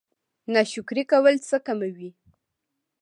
[0.53, 2.09] ناشکري کول څه کموي؟